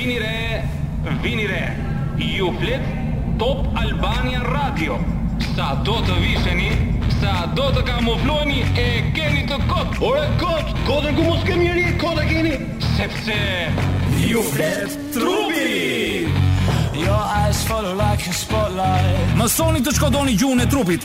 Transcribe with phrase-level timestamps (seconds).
[0.00, 0.62] vini re,
[1.22, 1.64] vini re.
[2.18, 2.80] Ju flet
[3.38, 4.98] Top Albania Radio.
[5.56, 6.68] Sa do të visheni,
[7.18, 9.98] sa do të kamufloheni e keni të kot.
[10.10, 12.54] Ore kot, kotën ku mos kemi njerë, e keni
[12.96, 13.38] sepse
[14.22, 15.66] ju flet trupi.
[16.94, 21.04] Your jo, eyes follow like a spotlight Mësoni të shkodoni gjuhën e trupit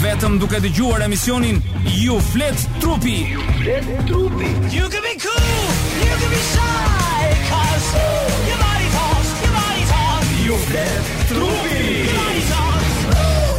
[0.00, 1.60] Vetëm duke të gjuar emisionin
[1.92, 6.75] You flet trupi Ju flet trupi You can be cool You can be shy
[7.48, 12.02] Your body calls, your body calls, you get through me.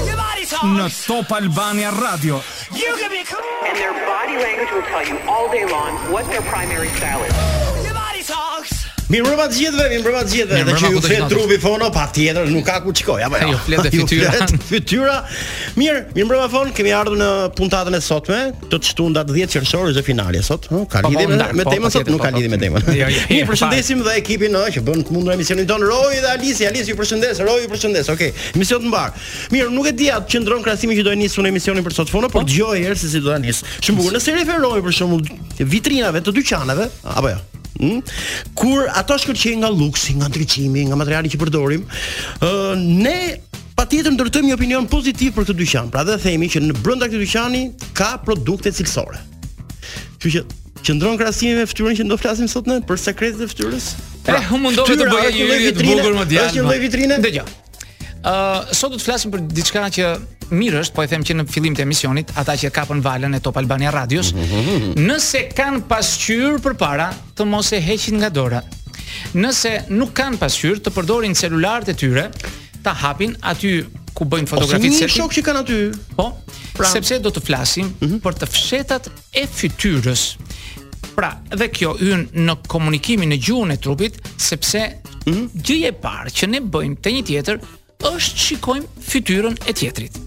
[0.06, 0.60] Your body calls.
[0.62, 0.76] And
[3.78, 7.57] their body language will tell you all day long what their primary style is.
[9.08, 10.58] Mirë mbrëmë të gjithëve, mirë mbrëmë të gjithëve.
[10.64, 13.54] Edhe që ju flet trupi fono, patjetër nuk ka ku çikoj, apo jo.
[13.54, 14.48] Ju fletë e fytyra.
[14.68, 15.14] Fytyra.
[15.80, 19.94] Mirë, mirë mbrëmë fon, kemi ardhur në puntatën e sotme, të shtunë datë 10 qershor
[19.94, 20.90] është finalja sot, ëh, hm?
[20.92, 22.88] ka po, po, lidhje me, me po, temën sot, nuk ka lidhje me temën.
[22.92, 26.20] Ju jo, jo, jo, përshëndesim dhe ekipin ëh që bën të mundur emisionin ton Roy
[26.20, 28.12] dhe Alisi, Alisi ju përshëndes, Roy ju përshëndes.
[28.12, 29.16] Okej, emision të mbar.
[29.56, 31.96] Mirë, nuk e di atë që ndron krahasimin që do të nisë unë emisionin për
[32.02, 33.64] sot fono, por dëgjoj herë se si do ta nis.
[33.80, 34.18] Shumë bukur.
[34.20, 37.40] Nëse referoj për shembull vitrinave të dyqaneve, apo jo.
[37.78, 38.00] Hm?
[38.58, 43.40] Kur ato shkëlqejnë nga luksi, nga ndriçimi, nga materiali që përdorim, ë uh, ne
[43.78, 45.92] patjetër ndërtojmë një opinion pozitiv për këtë dyqan.
[45.94, 47.62] Pra dhe themi që në brenda këtij dyqani
[47.98, 49.22] ka produkte cilësore.
[50.18, 50.44] Kështu që
[50.88, 53.92] qëndron krahasimi me fytyrën që do flasim sot ne për sekretet e fytyrës.
[54.26, 56.12] Pra, e, eh, mundove të bëja një vitrinë.
[56.42, 57.22] Është një vitrinë.
[57.28, 57.46] Dgjaj
[58.76, 60.08] sot do të flasim për diçka që
[60.56, 63.42] mirë është, po e them që në fillim të emisionit, ata që kapën valën e
[63.44, 64.34] Top Albania Radios,
[64.98, 68.62] nëse kanë pasqyrë përpara, të mos e heqin nga dora.
[69.40, 72.28] Nëse nuk kanë pasqyrë, të përdorin celularët e tyre,
[72.84, 73.82] ta hapin aty
[74.16, 75.80] ku bëjnë Ose po, një shok që kanë aty.
[76.18, 76.30] Po.
[76.78, 78.20] Pra, sepse do të flasim mhm.
[78.24, 80.28] për të fshetat e fytyrës.
[81.18, 85.48] Pra, dhe kjo hyn në komunikimin e gjuhën e trupit, sepse uh mhm.
[85.66, 87.64] gjëja e parë që ne bëjmë te një tjetër
[88.06, 90.18] është shikojmë fytyrën e tjetrit.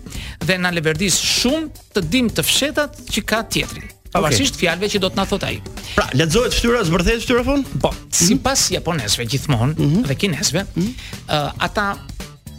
[0.43, 3.85] Dhe na leverdis shumë të dim të fshetat që ka tjetri.
[4.11, 4.64] Pavarësisht okay.
[4.67, 5.58] fjalëve që do të na thotë ai.
[5.95, 7.63] Pra, lexohet fytyra, zbërthehet fytyra fon?
[7.79, 8.23] Po, mm -hmm.
[8.27, 10.03] sipas japonezëve gjithmonë mm -hmm.
[10.09, 10.95] dhe kinezëve, mm -hmm.
[11.29, 11.89] uh, ata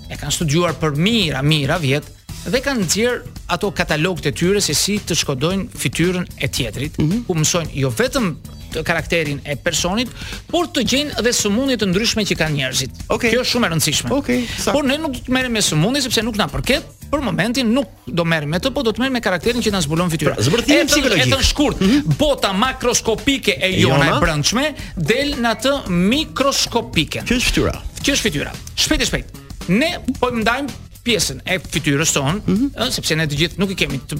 [0.09, 2.03] e kanë studiuar për mira, mira vjet
[2.51, 3.19] dhe kanë nxjerr
[3.53, 7.19] ato katalogët e tyre se si të shkodojnë fytyrën e tjetrit, mm -hmm.
[7.27, 8.25] ku mësojnë jo vetëm
[8.71, 10.11] të karakterin e personit,
[10.51, 13.01] por të gjejnë dhe sëmundje të ndryshme që kanë njerëzit.
[13.11, 13.31] Okay.
[13.33, 14.11] Kjo është shumë e rëndësishme.
[14.15, 14.43] Okay.
[14.71, 16.87] Por ne nuk do të merrem me sëmundje sepse nuk na përket.
[17.11, 19.81] Për momentin nuk do merrem me të, por do të merrem me karakterin që na
[19.83, 20.37] zbulon fytyra.
[20.37, 21.25] Pra, Zbërthim psikologjik.
[21.25, 22.17] Është në shkurt, mm -hmm.
[22.21, 24.63] bota makroskopike e jona e brendshme
[25.11, 27.25] del në atë mikroskopike.
[27.27, 27.75] Kjo është fytyra.
[28.01, 28.55] Kjo është fytyra.
[28.79, 29.37] Shpejt e shpejt.
[29.67, 30.69] Ne po ndajmë
[31.05, 32.91] pjesën e fytyrës tonë, mm -hmm.
[32.91, 34.15] sepse ne të gjithë nuk i kemi të,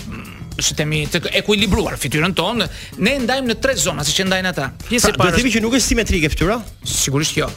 [0.61, 2.67] si themi, të ekuilibruar fytyrën tonë,
[3.03, 4.69] ne ndajmë në tre zona siç e ndajnë ata.
[4.89, 5.25] Pjesë e parë.
[5.25, 6.59] Do të themi që nuk është simetrike fytyra?
[6.89, 7.49] Sigurisht jo.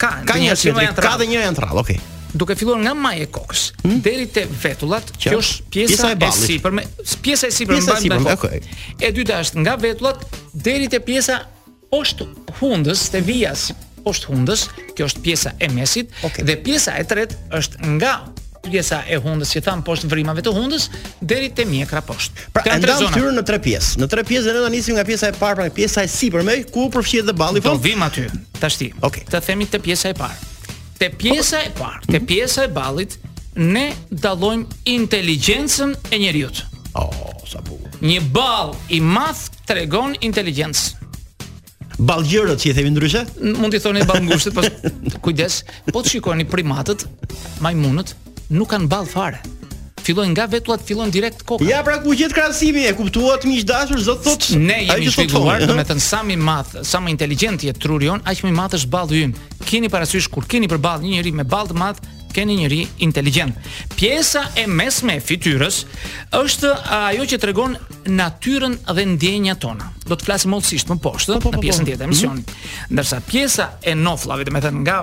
[0.00, 2.00] Ka, ka një simetrik, ka dhe një janë okay.
[2.34, 4.00] Duke filluar nga maja e kokës hmm?
[4.02, 5.20] deri te vetullat, Qa?
[5.28, 6.82] kjo është pjesa, e, sipërme,
[7.22, 8.64] pjesa e sipërme mbaj sipër, Okay.
[9.06, 10.24] E dyta është nga vetullat
[10.66, 11.36] deri te pjesa
[11.92, 12.26] poshtë
[12.58, 13.68] hundës te vijas
[14.04, 14.66] poshtë hundës,
[14.98, 16.42] kjo është pjesa e mesit okay.
[16.48, 18.16] dhe pjesa e tretë është nga
[18.68, 20.88] pjesa e hundës që thamë poshtë vrimave të hundës
[21.22, 22.48] deri te mjekra poshtë.
[22.54, 23.04] Pra e ndam
[23.38, 23.98] në tre pjesë.
[24.02, 26.88] Në tre pjesë ne do nisim nga pjesa e parë pra pjesa e sipërme ku
[26.94, 27.62] përfshihet dhe balli.
[27.64, 28.26] Do vim aty.
[28.60, 28.90] Tashti.
[29.00, 29.06] Okej.
[29.24, 29.28] Okay.
[29.32, 30.50] Të themi te pjesa e parë.
[30.98, 32.26] Te pjesa e parë, te mhm.
[32.26, 33.16] pjesa e ballit
[33.60, 36.50] ne dallojm inteligjencën e njeriu.
[36.94, 37.74] Oh, sa bu.
[38.06, 41.02] Një ball i madh tregon inteligjencë.
[41.94, 43.20] Ballgjërat që i themi ndryshe?
[43.54, 45.60] Mund t'i thoni ball ngushtë, po kujdes.
[45.94, 47.04] Po shikoni primatët,
[47.62, 48.10] majmunët,
[48.52, 49.40] nuk kanë ball fare.
[50.04, 51.64] Fillojnë nga vetullat, fillojnë direkt koka.
[51.64, 54.50] Ja pra ku gjet krahasimi, e kuptuat miq dashur, zot thot.
[54.56, 58.20] Ne jemi shpjeguar, do të thënë sa më madh, sa më inteligjent je truri jon,
[58.28, 59.48] aq më madh është balli ynë.
[59.64, 62.04] Keni parasysh kur keni përballë një njerëz me ball të madh,
[62.34, 63.56] keni njëri inteligent.
[63.96, 65.80] Pjesa e mesme e fityrës
[66.40, 67.76] është ajo që të regon
[68.10, 69.88] natyren dhe ndjenja tona.
[70.08, 72.42] Do të flasim mëllësisht më poshtë po, po, në po, pjesën tjetër e emision.
[72.42, 72.90] Mhm.
[72.98, 74.98] Ndërsa pjesa e noflavit, me thënë nga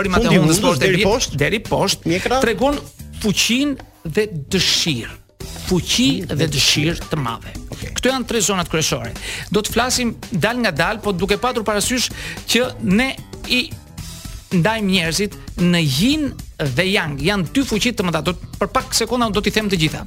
[0.00, 2.80] vërimat e hundës poshtë, deri poshtë, deri poshtë, të regon
[3.22, 3.76] fuqin
[4.06, 4.26] dhe
[4.56, 5.22] dëshirë
[5.66, 7.50] fuqi dhe dëshirë të madhe.
[7.74, 7.90] Okay.
[7.98, 9.10] Këto janë tre zonat kryesore.
[9.52, 12.06] Do të flasim dal nga dal, por duke patur parasysh
[12.46, 13.08] që ne
[13.50, 13.64] i
[14.60, 16.24] ndajmë njerëzit në yin
[16.76, 17.16] dhe yang.
[17.22, 18.22] Janë dy fuqi të mëdha.
[18.60, 20.04] Për pak sekonda do t'i them të gjitha.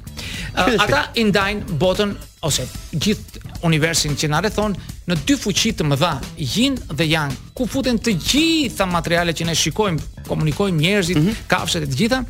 [0.55, 2.13] Uh, ata i ndajnë botën
[2.47, 2.65] ose
[2.95, 4.75] gjithë universin që na rrethon
[5.09, 6.13] në dy fuqi të mëdha,
[6.55, 11.49] yin dhe yang, ku futen të gjitha materialet që ne shikojmë, komunikojmë njerëzit, mm -hmm.
[11.51, 12.21] kafshët e të gjitha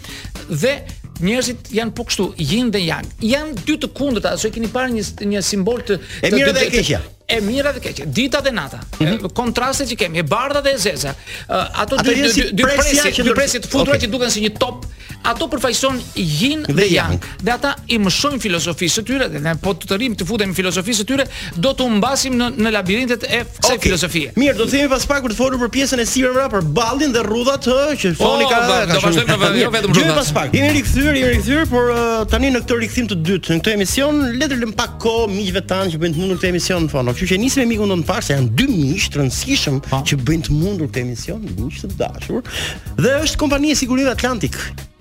[0.64, 0.74] dhe
[1.20, 3.06] njerëzit janë po kështu, yin dhe yang.
[3.34, 5.94] Janë dy të kundërta, ose keni parë një një simbol të,
[6.26, 7.02] e mirë dhe e keqja
[7.36, 9.34] e mira dhe keqe, dita dhe nata, mm -hmm.
[9.34, 11.14] kontraste që kemi, e bardha dhe e zeza.
[11.48, 14.08] Uh, ato dy dy dy presje, dy presi të futura okay.
[14.08, 14.86] që duken si një top,
[15.22, 17.22] ato përfaqëson yin dhe yang.
[17.44, 20.58] Dhe ata i mëshojn filozofisë së tyre dhe ne po të rrim të futemi në
[20.58, 23.86] filozofisë së tyre, do të humbasim në në labirintet e kësaj okay.
[23.86, 24.34] filozofie.
[24.36, 26.64] Mirë, do të themi pas pak për të folur për pjesën e sirëm ra për
[26.66, 28.86] ballin dhe rrudhat hë, që foni ka ka.
[28.90, 29.98] Do të vazhdojmë vetëm jo vetëm rrudhat.
[30.02, 30.50] Jemi pas pak.
[30.58, 31.86] Jemi rikthyer, jemi rikthyer, por
[32.32, 35.62] tani në këtë rikthim të dytë, në këtë emision, le të lëm pak kohë miqve
[35.72, 38.06] tanë që bëjnë të mundur këtë emision në fund kështu që nisim me mikun tonë
[38.08, 41.90] pak se janë dy miq të rëndësishëm që bëjnë të mundur këtë emision, miq të
[42.00, 42.48] dashur.
[42.96, 44.56] Dhe është kompania e sigurisë Atlantik.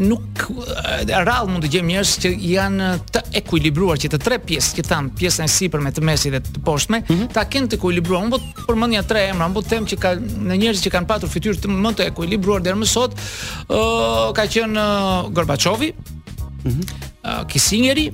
[0.05, 4.85] nuk rrallë mund të gjejmë njerëz që janë të ekuilibruar që të tre pjesë që
[4.91, 7.25] kanë pjesën e sipërme, me të mesit dhe të poshtme, mhm.
[7.33, 8.27] ta kenë të ekuilibruar.
[8.27, 11.33] Unë po përmendja tre emra, unë po them që ka në njerëz që kanë patur
[11.33, 15.97] fytyrë të më të ekuilibruar deri më sot, ë uh, ka qenë uh, Gorbaçovi, ë
[15.97, 16.79] mhm.
[16.79, 18.11] uh uh, Kissingeri,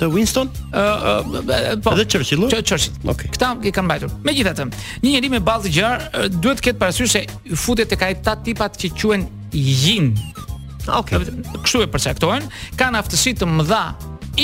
[0.00, 0.50] Të Winston?
[0.68, 1.22] Uh,
[1.80, 1.94] po.
[2.04, 2.42] Churchill?
[2.52, 2.92] Churchill.
[3.16, 4.10] Këta i kanë mbajtur.
[4.28, 4.66] Megjithatë,
[5.02, 6.04] një njerëz me ballë gjar
[6.34, 7.22] duhet të ketë parasysh se
[7.56, 9.24] futet tek ai ta tipat që quhen
[9.56, 10.10] yin.
[10.98, 11.30] Okej.
[11.64, 12.44] Kështu e përcaktohen,
[12.80, 13.84] kanë aftësi të mëdha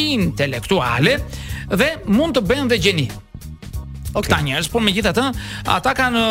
[0.01, 1.19] intelektuale
[1.73, 3.07] dhe mund të bëjnë dhe gjeni.
[4.13, 4.27] Okay.
[4.29, 5.23] Këta njerëz, por megjithatë,
[5.73, 6.25] ata kanë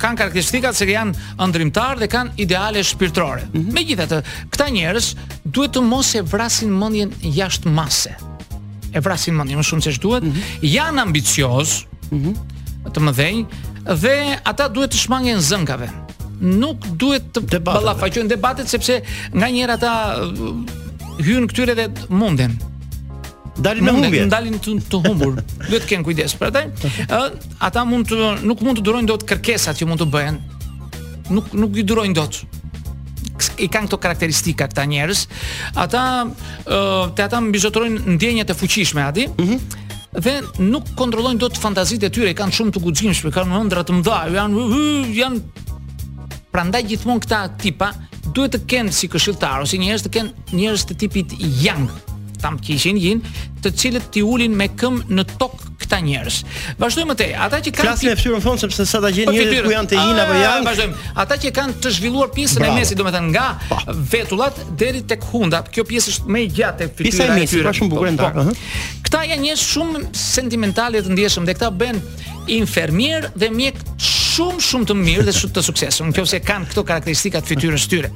[0.00, 3.48] kanë karakteristikat se janë Ndrymtarë dhe kanë ideale shpirtërore.
[3.50, 3.74] Mm -hmm.
[3.76, 4.20] Megjithatë,
[4.52, 5.10] këta njerëz
[5.44, 8.14] duhet të mos e vrasin mendjen jashtë mase
[8.96, 10.68] e vrasin mendjen më shumë se ç'duhet, mm -hmm.
[10.74, 11.70] janë ambicioz,
[12.10, 12.92] mm -hmm.
[12.94, 13.40] të mëdhenj
[14.02, 14.14] dhe
[14.50, 15.88] ata duhet të shmangen zënkave.
[16.62, 18.94] Nuk duhet të ballafaqojnë debatet sepse
[19.38, 21.86] nganjëherë ata uh, hyn këtyre dhe
[22.20, 22.52] munden.
[23.64, 24.22] Dalin me humbje.
[24.30, 25.32] Ndalin të, të humbur.
[25.70, 26.32] Duhet të kenë kujdes.
[26.38, 27.28] Prandaj, uh,
[27.68, 28.16] ata mund të
[28.48, 30.36] nuk mund të durojnë dot kërkesat që mund të bëhen.
[31.34, 32.34] Nuk nuk i durojnë dot
[33.58, 35.24] i kanë këto karakteristika këta njerëz,
[35.78, 36.02] ata
[37.16, 39.28] te ata mbizotrojnë ndjenjat e fuqishme aty.
[39.40, 39.56] Mhm.
[40.16, 40.32] dhe
[40.64, 45.12] nuk kontrollojnë dot fantazitë e tyre, kanë shumë të guximshme, kanë ëndra të mëdha, janë
[45.18, 45.42] janë
[46.54, 47.90] prandaj gjithmonë këta tipa
[48.32, 51.90] duhet të kenë si këshilltar ose njerëz të kenë njerëz të tipit yang,
[52.40, 53.20] tam kishin yin,
[53.60, 56.36] të cilët ti ulin me këmbë në tokë, këta njerëz.
[56.80, 59.72] Vazhdojmë te, ata që kanë klasë fshirën fon sepse sa ta gjen njerëz po, ku
[59.74, 60.64] janë te hin apo janë.
[60.68, 61.00] Vazhdojmë.
[61.22, 63.46] Ata që kanë të zhvilluar pjesën e mesit, domethënë nga
[64.12, 67.46] vetullat deri tek hunda, kjo pjesë është më e gjatë te fytyra e tyre.
[67.46, 68.46] Pjesa e mesit, bukurën po, ta.
[68.48, 68.68] Po.
[69.06, 72.00] Këta janë njerëz shumë sentimentale të ndjeshëm dhe këta bën
[72.56, 77.40] infermier dhe mjek shumë shumë të mirë dhe shumë të suksesshëm, nëse kanë këto karakteristika
[77.42, 78.10] të fytyrës së tyre.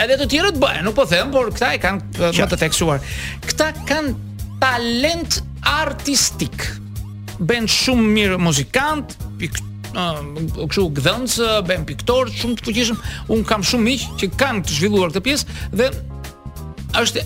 [0.00, 3.02] Edhe të tjerët bëhen, nuk po them, por këta e kanë eh, më të theksuar.
[3.46, 4.16] Këta kanë
[4.62, 5.40] talent
[5.74, 6.70] artistik
[7.40, 9.56] bën shumë mirë muzikant, pik
[9.94, 10.20] uh,
[10.60, 10.86] kështu
[11.70, 13.00] bën piktor shumë të fuqishëm.
[13.34, 15.88] Un kam shumë miq që kanë të zhvilluar këtë pjesë dhe
[17.00, 17.22] është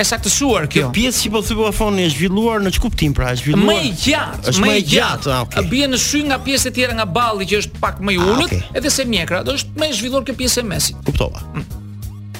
[0.00, 0.84] e saktësuar kjo.
[0.86, 3.66] Kjo pjesë që po të po zhvilluar në çkuptim pra, e zhvilluar.
[3.70, 5.32] Më i gjatë, më i gjatë.
[5.34, 5.66] Ah, okay.
[5.72, 8.30] Bie në sy nga pjesë e tjera nga balli që është pak më i ah,
[8.34, 8.76] ulët, okay.
[8.78, 11.00] edhe se mjekra, Dhe është më i zhvilluar kjo pjesë e mesit.
[11.08, 11.42] Kuptova.
[11.56, 12.36] Mm.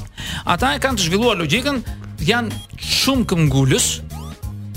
[0.55, 1.83] Ata e kanë të zhvilluar logjikën,
[2.29, 2.63] janë
[3.01, 3.89] shumë këmgullës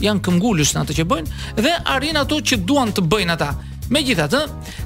[0.05, 3.49] janë këmbgulës në atë që bëjnë dhe arrin ato që duan të bëjnë ata.
[3.93, 4.39] Megjithatë,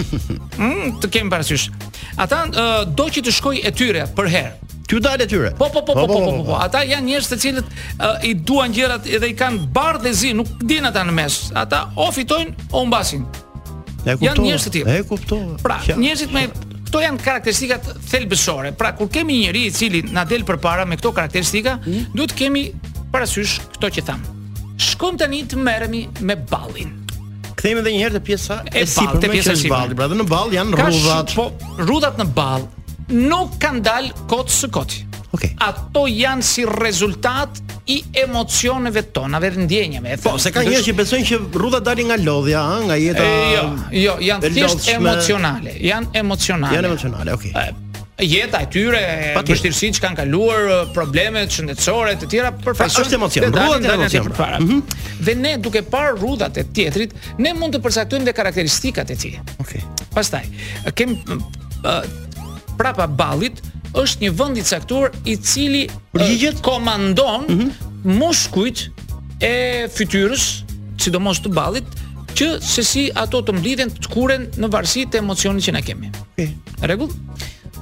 [0.60, 1.70] mm, të kemi parasysh.
[2.16, 4.52] Ata uh, do që të shkojë etyre për herë.
[4.92, 5.50] Ju dalë tyre.
[5.58, 6.44] Po po po, po po po po po po po.
[6.44, 6.56] po.
[6.60, 10.88] Ata janë njerëz të cilët uh, i duan gjërat edhe i kanë bardhëzi, nuk dinë
[10.92, 11.38] ata në mes.
[11.56, 13.24] Ata o fitojnë o mbasin.
[13.24, 14.26] E kuptova.
[14.26, 14.96] Janë njerëz të tillë.
[14.98, 15.56] E kuptova.
[15.62, 16.44] Pra, njerëzit me
[16.88, 18.72] këto janë karakteristikat thelbësore.
[18.76, 22.12] Pra, kur kemi njerëz i cili na del përpara me këto karakteristika, mm.
[22.14, 22.72] duhet kemi
[23.12, 24.22] parasysh këto që tham.
[24.82, 26.94] Shkojmë tani të merremi me ballin.
[27.54, 29.76] Kthehemi edhe një herë te pjesa e sipërme te pjesa e sipërme.
[29.76, 31.34] Balli, pra në ball janë rrudhat.
[31.36, 31.50] Po,
[31.84, 32.64] rrudhat në ball
[33.12, 35.04] nuk kanë dal kot së koti.
[35.36, 35.52] Okej.
[35.52, 35.52] Okay.
[35.66, 37.60] Ato janë si rezultat
[37.92, 40.16] i emocioneve tona, vetë ndjenjave.
[40.24, 43.22] Po, se ka njerëz që besojnë që rrudhat dalin nga lodhja, ëh, nga jeta.
[43.22, 43.70] E, jo,
[44.06, 45.76] jo, janë thjesht emocionale.
[45.84, 46.78] Janë emocionale.
[46.80, 47.72] Janë emocionale, okay
[48.26, 49.00] jeta e tyre,
[49.36, 52.96] vështirësitë që kanë kaluar, problemet shëndetësore të tjera për pra, fat.
[53.02, 57.76] Është emocion, rruga e emocionit për Dhe ne duke parë rrugat e tjetrit, ne mund
[57.76, 59.34] të përcaktojmë dhe karakteristikat e tij.
[59.62, 59.82] Okej.
[60.14, 60.44] Pastaj,
[60.98, 61.16] kem
[62.78, 63.60] prapa ballit
[63.92, 65.86] është një vend i caktuar i cili
[66.16, 67.90] përgjigjet komandon mhm.
[68.20, 68.86] mushkujt
[69.42, 69.54] e
[69.92, 70.46] fytyrës,
[71.02, 71.98] sidomos të ballit
[72.32, 76.12] që se si ato të mblidhen të kuren në varsit të emocionit që ne kemi.
[76.32, 76.52] Okay.
[76.80, 77.12] Rregull?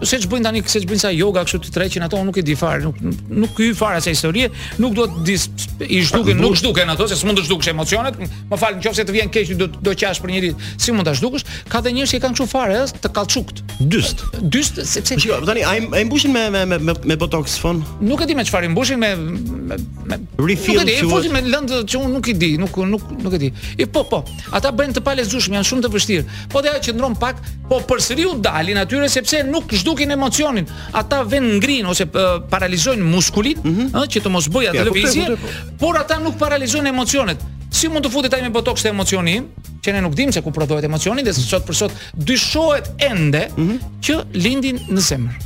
[0.03, 2.45] se ç bëjnë tani, se ç bëjnë sa yoga kështu të treqin ato, nuk e
[2.47, 4.47] di fare, nuk nuk ky fare asaj historie,
[4.81, 8.17] nuk do duhet i zhduken, nuk zhduken ato, se s'mund të zhdukësh emocionet.
[8.51, 11.45] Më fal, nëse të vjen keq do do qash për njëri, si mund ta zhdukësh?
[11.73, 13.63] Ka dhe njerëz që kanë kështu fare, ës të kallçukt.
[13.93, 14.25] Dyst.
[14.41, 17.85] Dyst sepse ç'i thon po tani, ai ai mbushin me me me me botox fon.
[18.01, 20.81] Nuk e di me çfarë mbushin me me me refill.
[20.81, 23.37] Nuk e di, i fuzin me lëndë që unë nuk i di, nuk nuk nuk
[23.37, 23.53] e di.
[23.79, 24.23] I po po.
[24.57, 26.41] Ata bëjnë të palezushëm, janë shumë të vështirë.
[26.55, 31.23] Po dhe ajo që ndron pak, po përsëriu dalin atyre sepse nuk stukin emocionin, ata
[31.27, 34.09] vend ngrin ose uh, paralizojnë muskulin, ëh, mm -hmm.
[34.13, 35.47] që të mos bëjë atë po, lëvizje, po, po,
[35.81, 37.39] por ata nuk paralizojnë emocionet.
[37.79, 39.37] Si mund të futet ai me botox te emocioni
[39.85, 41.93] që ne nuk dimë se ku prodhohet emocionin, dhe sot për sot
[42.29, 43.79] dyshohet ende mm -hmm.
[44.05, 45.37] që lindin në zemër.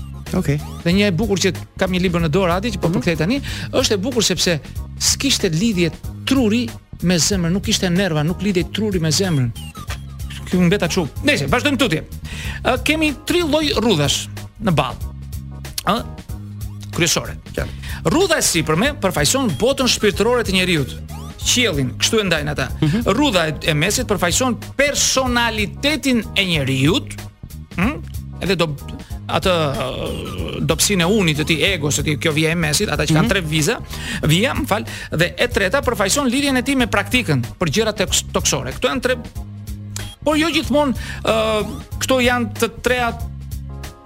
[0.41, 0.59] Okej.
[0.59, 0.59] Okay.
[0.85, 1.49] Dhe një e bukur që
[1.79, 3.17] kam një libër në dorë aty që po mm -hmm.
[3.21, 3.37] tani,
[3.81, 4.53] është e bukur sepse
[5.09, 5.89] s'kishte lidhje
[6.29, 6.65] truri
[7.09, 9.51] me zemrën, nuk kishte nerva, nuk lidhej truri me zemrën
[10.55, 11.05] ti mund beta çu.
[11.27, 12.03] Nëse vazhdojmë tutje.
[12.63, 14.29] Ë kemi 3 lloj rrudhash
[14.63, 14.95] në ball.
[15.91, 15.97] Ë
[16.95, 17.35] kryesore.
[17.59, 17.67] Ja.
[18.07, 20.85] Rrudha e sipërme përfaqëson botën shpirtërore të njeriu.
[21.45, 22.69] Qiellin, kështu e ndajnë ata.
[22.81, 27.01] Mm Rrudha e mesit përfaqëson personalitetin e njeriu.
[27.75, 27.97] Ë hm?
[28.45, 28.71] edhe do
[29.35, 29.53] atë
[30.69, 33.23] dobësinë e unit të tij, egos të ti, kjo vija e mesit, ata që kanë
[33.25, 33.31] mhm.
[33.33, 33.79] tre viza,
[34.29, 34.85] vija, më fal,
[35.17, 38.05] dhe e treta përfaqëson lidhjen e tij me praktikën për gjërat
[38.37, 38.75] toksore.
[38.77, 39.17] Këto janë tre
[40.25, 40.97] por jo gjithmonë
[41.29, 43.11] uh, këto janë të treja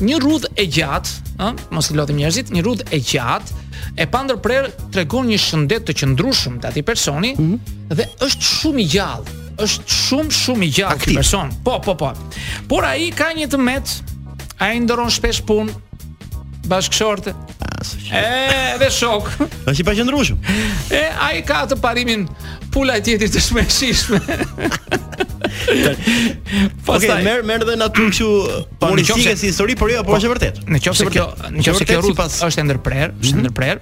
[0.09, 3.59] një rrudhë e gjatë, ëh, mos i lodhim njerëzit, një rrudhë e gjatë
[4.01, 7.87] e pandër prerë tregon një shëndet të qëndrueshëm të atij personi mm -hmm.
[7.99, 11.51] dhe është shumë i gjallë është shumë shumë i gjallë ky person.
[11.65, 12.11] Po, po, po.
[12.71, 13.79] Por ai ka një të
[14.61, 15.73] ai ndron shpesh punë
[16.69, 17.33] bashkëshortë.
[18.13, 19.31] E, dhe shok.
[19.71, 20.37] Është i paqëndrueshëm.
[20.93, 22.27] E, ai ka të parimin
[22.71, 24.19] pula e tjetrit të shmeshishme.
[26.87, 28.27] Oke, okay, merr merr dhe natyrë kështu
[28.77, 30.59] po, pa një si histori, por jo, por është vërtet.
[30.71, 33.45] Në qoftë se kjo, në qoftë se kjo rrugë është është ndërprer, është mm -hmm.
[33.45, 33.79] ndërprer.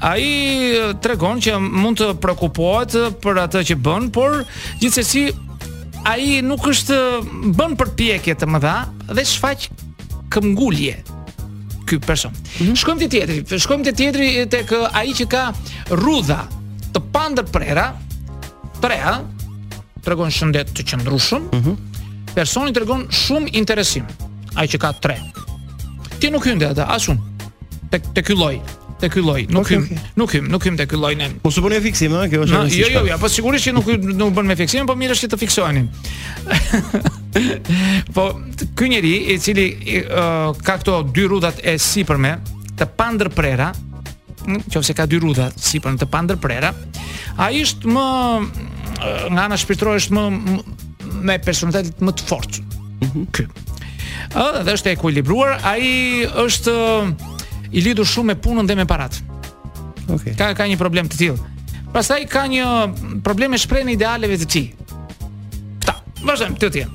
[0.00, 4.38] Ai tregon që mund të prekupohet për atë që bën, por
[4.82, 5.24] gjithsesi
[6.12, 6.98] ai nuk është
[7.58, 8.76] bën për pjekje të mëdha
[9.14, 9.68] dhe shfaq
[10.32, 10.96] këmbgulje
[11.86, 12.32] ky person.
[12.32, 12.76] Mm -hmm.
[12.80, 15.44] Shkojmë te teatri, shkojmë te teatri tek ai që ka
[15.90, 16.40] rrudha
[16.94, 17.86] të pandërprera.
[18.80, 19.20] Prea,
[20.04, 21.48] tregon shëndet të qëndrueshëm.
[21.56, 21.70] Mhm.
[21.76, 21.88] Mm
[22.30, 24.04] personi tregon shumë interesim,
[24.54, 25.16] ai që ka 3.
[26.22, 27.18] Ti nuk hynde ata asun.
[27.90, 28.60] Te te ky lloj,
[29.02, 29.98] te ky lloj, nuk okay, hym, okay.
[30.20, 31.34] nuk hym, nuk hym te ky lloj nen.
[31.42, 32.78] Po supon e fiksim, ë, kjo është.
[32.78, 35.34] jo, jo, ja, po sigurisht që nuk nuk bën me fiksim, po mirë është që
[35.34, 35.90] të fiksohenin.
[38.16, 38.28] po
[38.78, 39.66] ky njeri i cili
[40.04, 42.36] uh, ka këto dy rrudhat e sipërme
[42.78, 43.72] të pandër prera,
[44.46, 46.70] nëse hm, ka dy rrudha sipër të pandër prera,
[47.42, 48.08] ai është më
[49.30, 50.24] nga ana shpirtërore është më,
[51.28, 52.60] me personalitet më të fortë.
[52.60, 54.64] Ëh, -hmm.
[54.66, 56.74] dhe është e ekuilibruar, ai është
[57.72, 59.22] i lidhur shumë me punën dhe me paratë.
[60.08, 60.32] Okej.
[60.32, 60.34] Okay.
[60.38, 61.40] Ka ka një problem të tillë.
[61.94, 62.64] Pastaj ka një
[63.26, 64.66] problem me shprehjen idealeve të tij.
[65.80, 66.92] Kta, vazhdojmë të tjerë.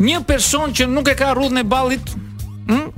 [0.00, 2.90] Një person që nuk e ka rrudhën e ballit, ëh, hm?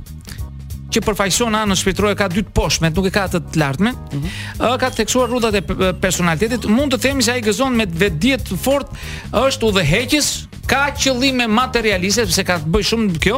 [0.97, 3.91] që përfaqëson anën shpirtërore ka dy të poshtme, nuk e ka atë të lartme.
[3.93, 4.77] Ëh mm -hmm.
[4.81, 6.65] ka theksuar rrugët e personalitetit.
[6.67, 8.97] Mund të themi se ai gëzon me vetdije të fortë,
[9.33, 10.27] është udhëheqës,
[10.67, 13.37] ka qëllime materialiste sepse ka të bëj shumë kjo.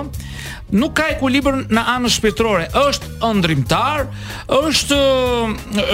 [0.72, 2.66] Nuk ka ekuilibër në anën shpirtërore.
[2.88, 4.08] Është ëndrimtar,
[4.50, 4.98] është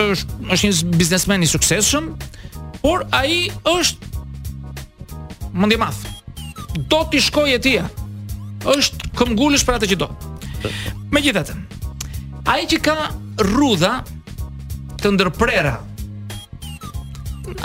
[0.09, 2.05] është është një biznesmen i suksesshëm,
[2.81, 4.05] por ai është
[5.53, 5.97] mund i madh.
[6.91, 7.85] Do ti shkojë etia
[8.65, 10.07] Është këmbgulës për atë që do.
[11.13, 11.57] Me gjithë atë
[12.53, 12.95] A i që ka
[13.49, 13.97] rruda
[15.01, 15.75] Të ndërprera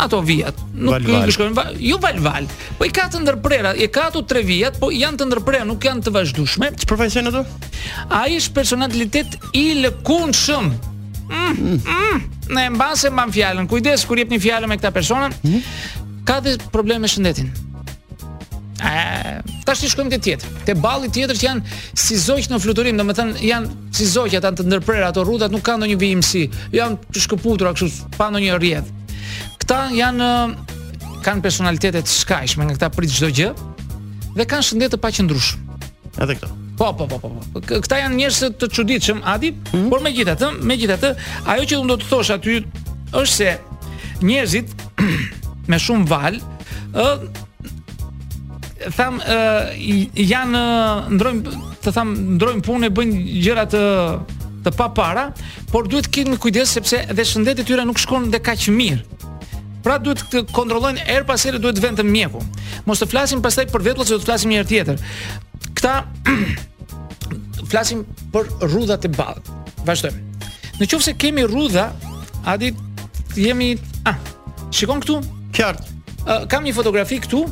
[0.01, 2.47] Ato vijat Nuk val, nuk shkojnë val, Jo val-val
[2.79, 5.85] Po i ka të ndërprera E ka ato tre vijat Po janë të ndërprera Nuk
[5.89, 7.45] janë të vazhdushme Që përfajsen ato?
[8.21, 10.87] A i shë personalitet i lëkun shumë
[11.31, 12.17] Mm, mm,
[12.51, 15.61] në embase mban fjallën Kujdes kur jep një fjallën me këta personën mm?
[16.27, 17.53] Ka dhe probleme me shëndetin
[18.83, 19.05] Aja,
[19.71, 23.39] Tash i shkojmë te tjetër, te balli tjetër që janë si zogj në fluturim, domethënë
[23.47, 26.41] janë si zogj ata të ndërprerë ato rrugat, nuk kanë ndonjë vijimsi,
[26.75, 28.89] Janë të shkëputura kështu pa ndonjë rrjedh.
[29.63, 30.31] Këta janë
[31.23, 33.51] kanë personalitete të shkajshme, nga këta prit çdo gjë
[34.41, 35.69] dhe kanë shëndet të paqëndrueshëm.
[36.27, 36.51] Edhe këto.
[36.81, 37.31] Po, po, po, po.
[37.47, 37.63] po.
[37.71, 39.89] Këta janë njerëz të çuditshëm, Adi, mm -hmm.
[39.91, 41.15] por megjithatë, megjithatë,
[41.47, 42.59] ajo që un do të thosh aty
[43.21, 43.51] është se
[44.27, 44.67] njerëzit
[45.71, 46.35] me shumë val
[46.95, 47.47] ë
[48.97, 49.71] tham uh,
[50.17, 50.63] janë
[51.19, 51.41] ndrojm
[51.83, 53.81] të tham ndrojm punë e bëjnë gjëra të
[54.61, 55.23] të pa para,
[55.73, 58.99] por duhet të kemi kujdes sepse edhe shëndeti tyre nuk shkon dhe kaq mirë.
[59.81, 62.43] Pra duhet të kontrollojnë erë pas here duhet vend të mjeku.
[62.85, 65.01] Mos të flasim pastaj për vetullat, do të flasim një herë tjetër.
[65.81, 65.95] Këta
[67.73, 69.49] flasim për rruda e ballit.
[69.89, 70.23] Vazhdojmë.
[70.77, 71.89] Në qoftë se kemi rruda
[72.49, 72.59] a
[73.41, 73.71] jemi
[74.05, 74.21] ah,
[74.77, 75.23] shikon këtu?
[75.57, 75.99] Qartë.
[76.29, 77.47] Uh, kam një fotografi këtu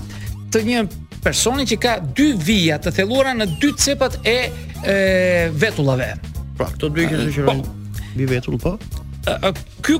[0.53, 0.85] të një
[1.29, 4.38] personi që ka dy vija të thelluara në dy cepat e,
[4.88, 4.95] e
[5.61, 6.14] vetullave.
[6.57, 7.29] Pra, këto dy që po.
[7.37, 7.77] shoqërojnë
[8.17, 8.73] bi vetull, po.
[9.85, 9.99] Ky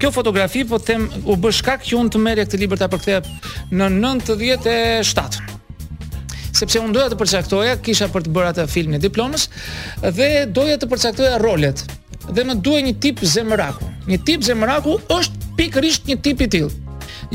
[0.00, 3.18] kjo fotografi po them u bë shkak që unë të merrja këtë libër ta përkthej
[3.76, 5.42] në 97
[6.60, 9.44] sepse unë doja të përcaktoja, kisha për të bërë atë filmin e diplomës
[10.16, 11.84] dhe doja të përcaktoja rolet.
[12.32, 13.86] Dhe më duhej një tip zemëraku.
[14.10, 16.72] Një tip zemëraku është pikërisht një tip i tilë.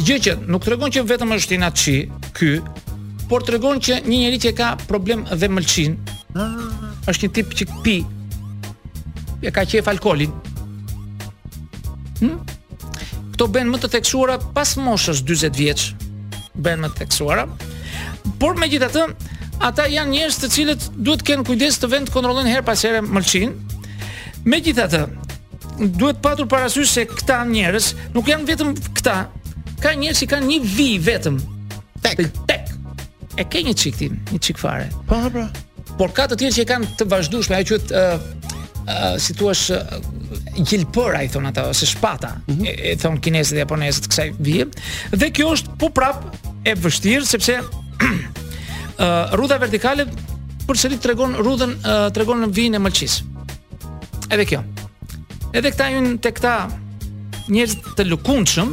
[0.02, 1.98] Gjë që nuk tregon që vetëm është i
[2.38, 2.52] ky,
[3.30, 5.96] por të regon që një njëri që ka problem dhe mëlqin
[6.38, 6.58] ah.
[7.10, 7.96] është një tip që këpi
[9.46, 10.34] e ka qef alkolin
[12.20, 12.38] hmm?
[13.34, 15.88] këto ben më të teksuara pas moshës 20 vjeç,
[16.66, 17.48] ben më të teksuara
[18.42, 19.16] por me gjithë atëm
[19.66, 23.02] ata janë njështë të cilët duhet kënë kujdes të vend të kontrolën her pas ere
[23.06, 23.56] mëlqin
[24.46, 25.18] me gjithë atëm
[26.00, 29.18] duhet patur parasysh se këta njerëz nuk janë vetëm këta,
[29.82, 31.42] ka njerëz që kanë një vi vetëm
[32.06, 32.22] tek
[33.38, 33.98] E ke një çik
[34.32, 34.88] një çik fare.
[35.08, 35.46] Po, po.
[36.00, 38.04] Por ka të tjerë që kanë të vazhdueshme, ajo që ë
[38.86, 42.68] ë si thua uh, ai thon ata ose shpata, mm -hmm.
[42.68, 44.66] e, e thon kinezët dhe japonezët kësaj vije.
[45.12, 46.24] Dhe kjo është po prap
[46.64, 50.06] e vështirë sepse ë uh, rruda vertikale
[50.68, 53.22] përsëri tregon rrudhën uh, tregon në vijën e mëlçis.
[54.32, 54.62] Edhe kjo.
[55.54, 56.54] Edhe këta janë tek ta
[57.50, 58.70] njerëz të lëkundshëm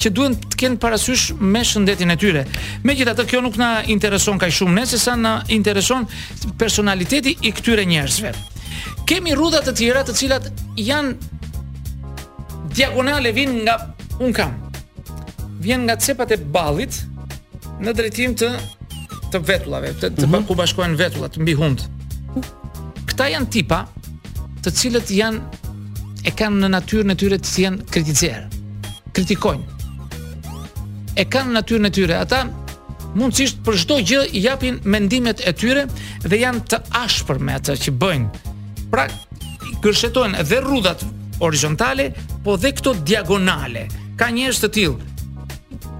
[0.00, 2.44] që duhen të kenë parasysh me shëndetin e tyre.
[2.88, 6.06] Megjithatë, kjo nuk na intereson kaq shumë ne, sesa na intereson
[6.60, 8.32] personaliteti i këtyre njerëzve.
[9.10, 10.48] Kemi rrudha të tjera të cilat
[10.80, 11.12] janë
[12.76, 13.74] diagonale vin nga
[14.24, 14.56] un kam.
[15.60, 16.96] Vjen nga cepat e ballit
[17.84, 18.48] në drejtim të
[19.30, 20.46] të vetullave, të, të mm -hmm.
[20.48, 21.84] ku bashkohen vetullat mbi hund.
[23.12, 23.84] Këta janë tipa
[24.64, 25.40] të cilët janë
[26.26, 28.48] e kanë në natyrën e tyre të jenë kritikuar.
[29.12, 29.78] Kritikojnë,
[31.18, 32.18] e kanë natyrën e tyre.
[32.24, 32.44] Ata
[33.18, 35.86] mundësisht për çdo gjë i japin mendimet e tyre
[36.26, 38.56] dhe janë të ashpër me atë që bëjnë.
[38.92, 39.06] Pra,
[39.84, 41.04] kërshetojnë dhe rrudhat
[41.40, 42.10] horizontale,
[42.44, 43.86] po dhe këto diagonale.
[44.20, 45.06] Ka njerëz të tillë.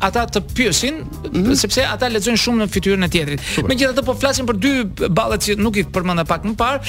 [0.08, 1.56] ata të pyesin mm -hmm.
[1.60, 3.40] sepse ata lexojnë shumë në fytyrën e tjetrit.
[3.70, 4.74] Megjithatë po flasim për dy
[5.18, 6.80] balle që nuk i përmenda pak më parë,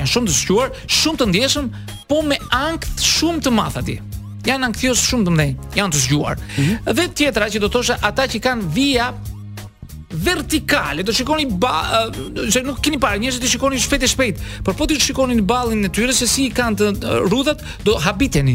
[0.00, 0.68] janë shumë të zgjuar,
[1.00, 1.66] shumë të ndjeshëm,
[2.10, 3.96] po me ankth shumë të madh aty.
[4.50, 6.36] Janë ankthjes shumë të mëdhenj, janë të zgjuar.
[6.36, 6.94] Mm -hmm.
[6.96, 9.06] Dhe tjetra që do të thoshë ata që kanë via
[10.24, 14.76] vertikale, do shikoni ba, uh, nuk keni parë, njerëzit të shikoni shpejt e shpejt, por
[14.76, 17.96] po ti shikoni në ballin e tyre se si i kanë të eh, rrudhat, do
[18.04, 18.54] habiteni.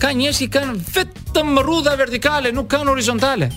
[0.00, 3.48] Ka njerëz që kanë vetëm rrudha vertikale, nuk kanë horizontale.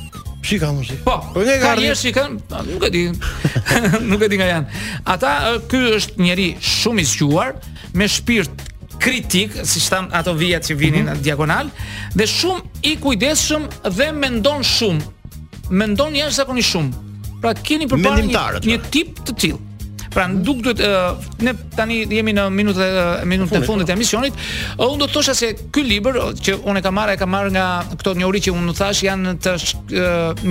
[0.43, 0.89] Shika mos.
[1.05, 1.17] Po.
[1.35, 3.03] Po ne ka njerëz që kanë, po, nuk e di.
[4.11, 4.81] nuk e di nga janë.
[5.15, 7.53] Ata eh, ky është njerëz shumë i zgjuar,
[7.99, 8.67] me shpirt
[9.03, 11.25] kritik, si shtam ato vijat që vinin në mhm.
[11.27, 11.71] diagonal,
[12.15, 15.11] dhe shumë i kujdesshëm dhe mendon shumë.
[15.73, 17.09] Mendon jashtëzakonisht shumë.
[17.43, 18.31] Pra keni përpara një,
[18.63, 18.89] një pra.
[18.93, 19.69] tip të tillë.
[20.13, 20.81] Pra në duk duhet,
[21.43, 22.87] ne tani jemi në minutë
[23.27, 24.35] minut të fundit e emisionit,
[24.77, 27.51] unë do të tosha se ky liber, që unë e ka marrë, e ka marrë
[27.55, 27.65] nga
[27.97, 29.55] këto një uri që unë në thash, janë të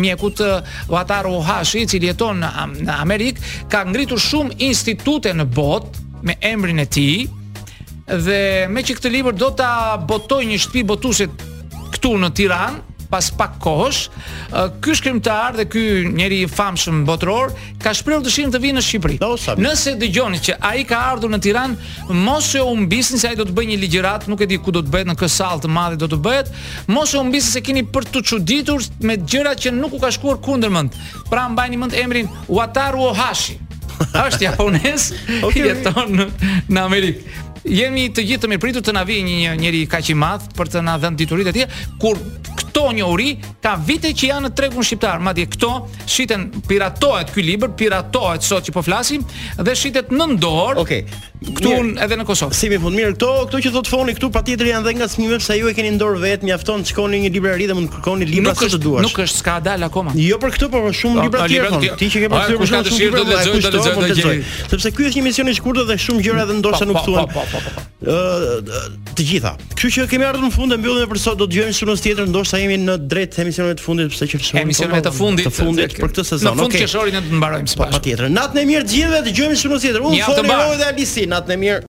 [0.02, 2.50] mjekut uh, Vataru Ohashi, që i lieton në,
[2.90, 5.94] në Amerikë, ka ngritur shumë institute në bot,
[6.26, 7.08] me emrin e ti,
[8.10, 9.72] dhe me që këtë liber do të
[10.10, 11.30] botoj një shtëpi botuese
[11.94, 14.02] këtu në Tiranë, pas pak kohësh,
[14.82, 15.82] ky shkrimtar dhe ky
[16.16, 19.18] njeri i famshëm botëror ka shprehur dëshirën të vinë në Shqipëri.
[19.60, 21.92] Nëse dëgjoni që ai ka ardhur në Tiranë,
[22.24, 24.80] mos e humbisni se ai do të bëjë një ligjërat, nuk e di ku do
[24.86, 26.48] të bëhet në këtë sallë të madhe do të bëhet.
[26.92, 30.40] Mos e humbisni se keni për të çuditur me gjëra që nuk u ka shkuar
[30.44, 30.96] kundër mend.
[31.30, 33.58] Pra mbajini mend emrin Wataru Ohashi.
[34.26, 35.10] Është japonez,
[35.44, 35.66] okay.
[35.68, 36.24] jeton në,
[36.72, 37.40] në Amerikë.
[37.70, 40.80] Jemi të gjithë të mirëpritur të na vijë një njerëz kaq i madh për të
[40.82, 41.68] na dhënë diturinë e tij
[42.02, 42.18] kur
[42.72, 43.32] këto një uri
[43.62, 45.20] ka vite që janë në tregun shqiptar.
[45.22, 45.70] Madje këto
[46.08, 49.24] shiten piratohet ky libër, piratohet sot që po flasim
[49.60, 50.78] dhe shitet në dorë.
[50.80, 51.02] Okej.
[51.04, 51.28] Okay.
[51.42, 52.54] Ktu un edhe në Kosovë.
[52.54, 55.08] Si më fund mirë këto, këto që do të foni këtu patjetër janë dhënë nga
[55.10, 57.74] smimë pse ju e keni në dorë vet, mjafton të shkoni në një librari dhe
[57.76, 59.04] mund të kërkoni libra sa të duash.
[59.04, 60.14] Nuk është skandal akoma.
[60.22, 61.94] Jo për këto, po, por shumë libra të tjerë.
[61.98, 64.36] Ti që ke pasur për shkak të shirë do të lexoj, do lexoj, do lexoj.
[64.76, 67.26] Sepse ky është një mision i shkurtër dhe shumë gjëra edhe ndoshta nuk thuan.
[68.06, 68.62] Ë
[69.18, 69.56] të gjitha.
[69.74, 72.61] Kështu që kemi ardhur në fund e mbyllim për sot, do dëgjojmë shumë tjetër, ndoshta
[72.66, 74.72] jemi në drejt emisionit të fundit pse që të shohim.
[75.06, 76.56] të fundit të fundit për këtë sezon.
[76.56, 77.24] Në fund qeshorin okay.
[77.24, 77.96] ne të mbarojmë së po, bashku.
[77.98, 78.30] Patjetër.
[78.36, 80.06] Natën e mirë të gjithëve, dëgjojmë shumë tjetër.
[80.10, 81.80] Unë ja, foli rrojë dhe Alisi, natën e mirë.